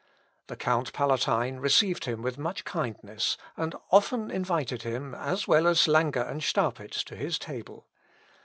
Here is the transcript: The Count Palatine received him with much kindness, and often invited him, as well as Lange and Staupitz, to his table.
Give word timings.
The 0.47 0.55
Count 0.55 0.93
Palatine 0.93 1.57
received 1.59 2.05
him 2.05 2.23
with 2.23 2.39
much 2.39 2.65
kindness, 2.65 3.37
and 3.55 3.75
often 3.91 4.31
invited 4.31 4.81
him, 4.81 5.13
as 5.13 5.47
well 5.47 5.67
as 5.67 5.87
Lange 5.87 6.17
and 6.17 6.41
Staupitz, 6.41 7.03
to 7.03 7.15
his 7.15 7.37
table. 7.37 7.85